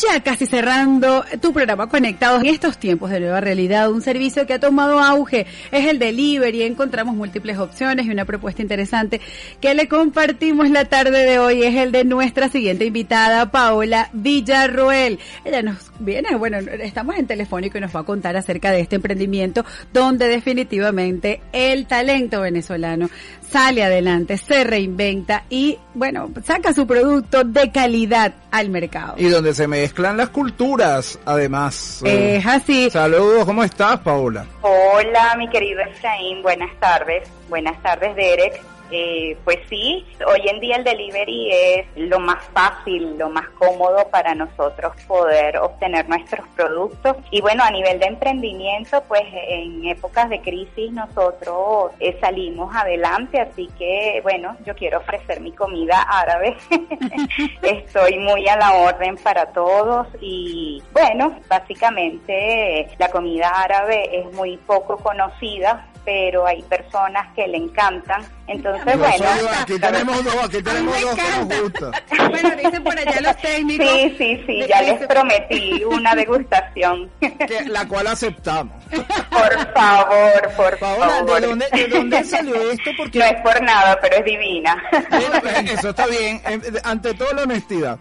[0.01, 4.53] Ya casi cerrando tu programa Conectados en estos tiempos de nueva realidad, un servicio que
[4.53, 6.63] ha tomado auge es el delivery.
[6.63, 9.19] Encontramos múltiples opciones y una propuesta interesante
[9.59, 15.19] que le compartimos la tarde de hoy es el de nuestra siguiente invitada, Paola Villarroel.
[15.43, 18.95] Ella nos viene, bueno, estamos en telefónico y nos va a contar acerca de este
[18.95, 23.09] emprendimiento donde definitivamente el talento venezolano
[23.51, 29.15] sale adelante, se reinventa y, bueno, saca su producto de calidad al mercado.
[29.17, 32.01] Y donde se mezclan las culturas, además.
[32.05, 32.89] Es así.
[32.89, 34.45] Saludos, ¿cómo estás, Paola?
[34.61, 37.27] Hola, mi querido Efraín, buenas tardes.
[37.49, 38.61] Buenas tardes, Derek.
[38.91, 44.07] Eh, pues sí, hoy en día el delivery es lo más fácil, lo más cómodo
[44.09, 47.17] para nosotros poder obtener nuestros productos.
[47.31, 53.39] Y bueno, a nivel de emprendimiento, pues en épocas de crisis nosotros eh, salimos adelante,
[53.39, 56.57] así que bueno, yo quiero ofrecer mi comida árabe.
[57.61, 64.57] Estoy muy a la orden para todos y bueno, básicamente la comida árabe es muy
[64.57, 68.23] poco conocida pero hay personas que le encantan.
[68.47, 69.25] Entonces, bueno.
[69.61, 71.21] aquí tenemos dos, aquí tenemos dos que
[71.55, 71.91] nos gusta.
[72.29, 73.87] Bueno, dicen por allá los técnicos.
[73.91, 77.09] Sí, sí, sí, ya les prometí una degustación.
[77.19, 78.83] Que- la cual aceptamos.
[79.29, 81.41] Por favor, por Paola, favor.
[81.41, 82.91] ¿de dónde, de dónde salió esto?
[82.97, 84.83] Porque No es por nada, pero es divina.
[84.91, 86.41] Eh, Eso está bien.
[86.47, 87.97] Eh, Ante todo la honestidad.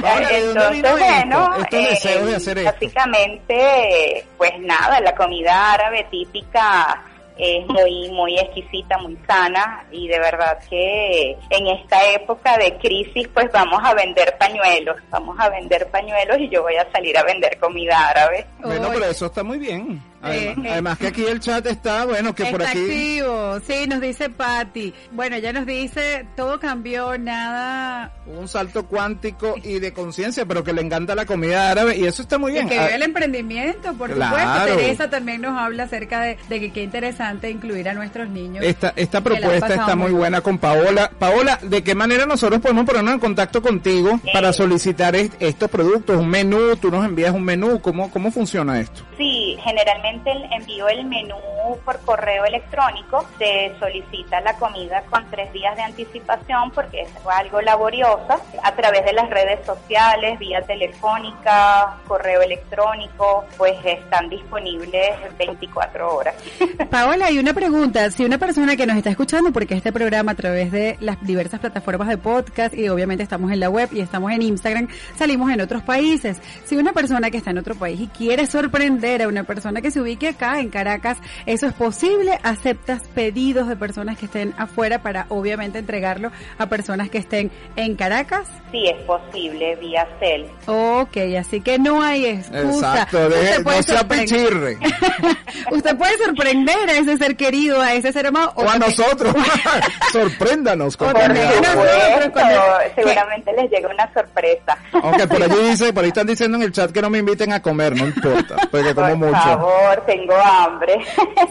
[0.00, 1.76] Paola, ¿de dónde Entonces, bueno, esto?
[1.76, 2.72] Estos eh, de hacer esto.
[2.72, 7.02] básicamente, pues nada, la comida árabe típica
[7.42, 13.28] es muy, muy exquisita, muy sana y de verdad que en esta época de crisis
[13.34, 17.24] pues vamos a vender pañuelos, vamos a vender pañuelos y yo voy a salir a
[17.24, 18.46] vender comida árabe.
[18.60, 20.00] Bueno, pero eso está muy bien.
[20.22, 20.70] Además, Eh, eh.
[20.72, 22.80] además que aquí el chat está, bueno, que por Está aquí...
[22.80, 24.94] activo, sí, nos dice Patti.
[25.10, 28.12] Bueno, ella nos dice, todo cambió, nada...
[28.26, 32.22] Un salto cuántico y de conciencia, pero que le encanta la comida árabe y eso
[32.22, 32.68] está muy Y bien.
[32.68, 34.36] que Ah, ve el emprendimiento, por Claro.
[34.38, 34.76] supuesto.
[34.76, 38.64] Teresa también nos habla acerca de, de que qué interesante incluir a nuestros niños.
[38.64, 41.10] Esta, esta propuesta está muy buena con Paola.
[41.18, 46.16] Paola, ¿de qué manera nosotros podemos ponernos en contacto contigo para solicitar est- estos productos?
[46.16, 49.02] Un menú, tú nos envías un menú, ¿cómo, cómo funciona esto?
[49.18, 51.36] Sí, generalmente el- envío el menú
[51.84, 57.60] por correo electrónico, se solicita la comida con tres días de anticipación porque es algo
[57.60, 66.14] laboriosa, a través de las redes sociales, vía telefónica, correo electrónico, pues están disponibles 24
[66.16, 66.34] horas.
[66.90, 68.10] Paola, hay una pregunta.
[68.10, 71.60] Si una persona que nos está escuchando, porque este programa a través de las diversas
[71.60, 75.60] plataformas de podcast y obviamente estamos en la web y estamos en Instagram, salimos en
[75.60, 76.40] otros países.
[76.64, 79.90] Si una persona que está en otro país y quiere sorprender a una persona que
[79.90, 82.38] se ubique acá en Caracas, ¿eso es posible?
[82.42, 87.96] ¿Aceptas pedidos de personas que estén afuera para obviamente entregarlo a personas que estén en
[87.96, 88.48] Caracas?
[88.70, 90.46] Sí, es posible vía cel.
[90.66, 92.92] Ok, así que no hay excusa.
[92.92, 94.78] Exacto, de- Usted puede no sea sorprender- pichirre.
[95.70, 98.52] Usted puede sorprender a ese ser querido, a ese ser amado.
[98.56, 99.34] O a también- nosotros.
[100.12, 102.60] Sorpréndanos con O Por a nosotros, cuando-
[102.94, 104.76] seguramente les llega una sorpresa.
[104.92, 107.52] Aunque por allí dice, por ahí están diciendo en el chat que no me inviten
[107.52, 109.32] a comer, no importa, porque como Por mucho.
[109.42, 110.98] favor, tengo hambre.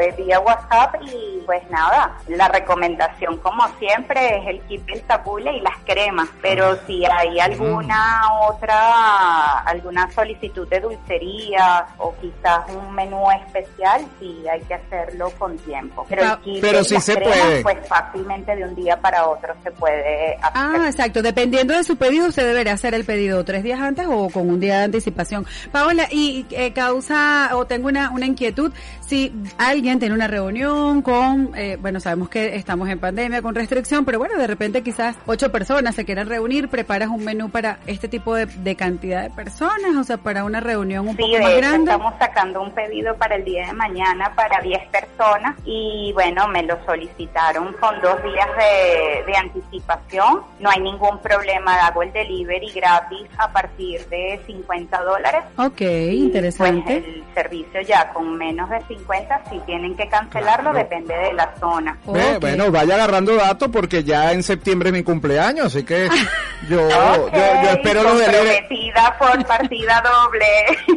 [0.00, 5.52] eh, vía WhatsApp y pues nada, la recomendación como siempre es el kit del tabule
[5.56, 12.94] y las cremas, pero si hay alguna otra, alguna solicitud de dulcería o quizás un
[12.94, 16.04] menú especial, sí hay que hacerlo con tiempo.
[16.08, 17.62] Pero, Ah, el kit pero de sí se cremas, puede.
[17.62, 20.50] pues fácilmente de un día para otro se puede hacer.
[20.54, 21.22] Ah, exacto.
[21.22, 24.60] Dependiendo de su pedido, usted deberá hacer el pedido tres días antes o con un
[24.60, 25.46] día de anticipación.
[25.72, 31.52] Paola, y eh, causa, o tengo una, una inquietud, si alguien tiene una reunión con,
[31.56, 35.50] eh, bueno, sabemos que estamos en pandemia con restricción, pero bueno, de repente quizás ocho
[35.52, 39.94] personas se quieran reunir, preparas un menú para este tipo de, de cantidad de personas,
[39.98, 41.90] o sea, para una reunión un Sí, poco más grande.
[41.92, 46.62] estamos sacando un pedido para el día de mañana para 10 personas y bueno, me
[46.62, 50.42] lo solicitaron con dos días de, de anticipación.
[50.60, 55.42] No hay ningún problema, hago el delivery gratis a partir de 50 dólares.
[55.58, 57.00] Ok, Y, interesante.
[57.02, 60.78] Pues el servicio ya con menos de 50, si tienen que cancelarlo, Claro.
[60.78, 61.96] depende de la zona.
[62.06, 62.40] ve, Ok.
[62.40, 66.08] bueno, vaya agarrando datos porque ya en septiembre es mi cumpleaños, así que
[66.68, 68.92] yo, Ok, yo, yo espero los delivery.
[69.18, 70.46] por partida doble.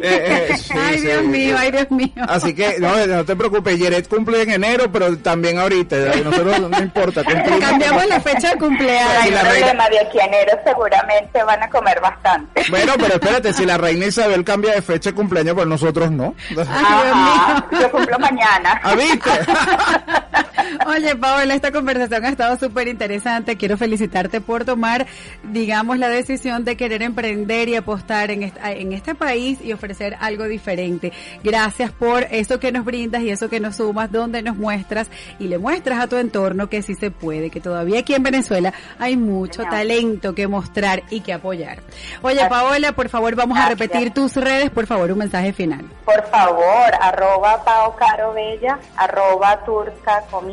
[0.02, 1.06] Eh, eh, sí, ay, sí.
[1.06, 2.08] Dios mío, ay, Dios mío.
[2.28, 6.78] Así que no, no te preocupes, Yeret cumple en enero, pero también ahorita, nosotros no
[6.78, 7.60] importa, cumplimos.
[7.68, 9.12] Cambiamos la fecha de cumpleaños.
[9.20, 12.64] hay si la problema, de aquí a enero seguramente van a comer bastante.
[12.70, 16.34] Bueno, pero espérate, si la reina Isabel cambia de fecha de cumpleaños, pues nosotros no.
[16.58, 18.80] Ajá, yo cumplo mañana.
[18.82, 19.30] ¿Ah, viste?
[20.86, 23.56] Oye, Paola, esta conversación ha estado súper interesante.
[23.56, 25.06] Quiero felicitarte por tomar,
[25.44, 30.16] digamos, la decisión de querer emprender y apostar en esta- en este país y ofrecer
[30.20, 31.12] algo diferente.
[31.42, 35.08] Gracias por eso que nos brindas y eso que nos sumas, donde nos muestras
[35.38, 38.72] y le muestras a tu entorno que sí se puede, que todavía aquí en Venezuela
[38.98, 41.78] hay mucho talento que mostrar y que apoyar.
[42.22, 45.84] Oye, Paola, por favor, vamos a repetir tus redes, por favor, un mensaje final.
[46.04, 50.49] Por favor, arroba Pao Caro Bella, arroba Turca Comida,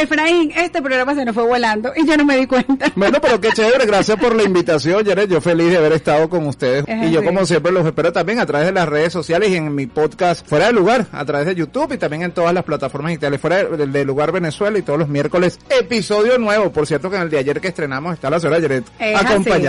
[0.00, 2.92] Efraín, este programa se nos fue volando y yo no me di cuenta.
[2.94, 5.28] Bueno, pero qué chévere, gracias por la invitación, Jared.
[5.28, 6.84] Yo feliz de haber estado con ustedes.
[6.86, 9.56] Es y yo, como siempre, los espero también a través de las redes sociales y
[9.56, 12.64] en mi podcast Fuera de Lugar, a través de YouTube y también en todas las
[12.64, 15.58] plataformas digitales Fuera de, de Lugar Venezuela y todos los miércoles.
[15.68, 18.82] Episodio nuevo, por cierto, que en el de ayer que estrenamos está la señora Jared
[18.98, 19.16] Es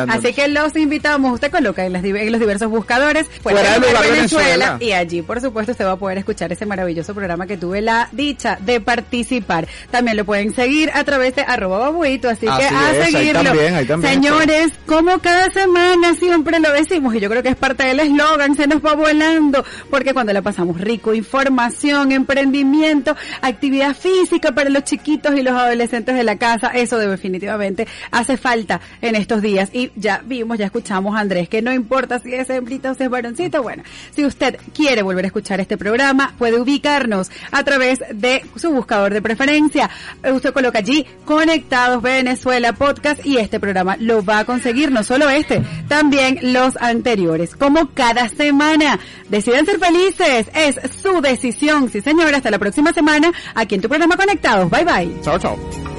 [0.07, 0.33] así.
[0.33, 4.77] que los invitamos, usted coloca en, las en los diversos buscadores Fuera de Lugar Venezuela.
[4.79, 8.09] y allí por supuesto usted va a poder escuchar ese maravilloso programa que tuve la
[8.11, 9.67] dicha de participar.
[9.91, 13.11] También lo pueden seguir a través de arroba babuito, así, Así que a es, ahí
[13.13, 13.43] seguirlo.
[13.43, 17.55] también, ahí también Señores, como cada semana siempre lo decimos y yo creo que es
[17.55, 23.95] parte del eslogan, se nos va volando, porque cuando la pasamos rico, información, emprendimiento, actividad
[23.95, 29.15] física para los chiquitos y los adolescentes de la casa, eso definitivamente hace falta en
[29.15, 29.69] estos días.
[29.73, 33.03] Y ya vimos, ya escuchamos a Andrés, que no importa si es hembrita o si
[33.03, 37.99] es varoncito, bueno, si usted quiere volver a escuchar este programa, puede ubicarnos a través
[38.13, 39.89] de su buscador de preferencia,
[40.23, 45.29] Usted coloca allí Conectados Venezuela Podcast y este programa lo va a conseguir, no solo
[45.29, 47.55] este, también los anteriores.
[47.55, 48.99] Como cada semana,
[49.29, 51.89] deciden ser felices, es su decisión.
[51.89, 54.69] Sí señora, hasta la próxima semana aquí en tu programa Conectados.
[54.69, 55.21] Bye bye.
[55.21, 55.96] Chao, chao.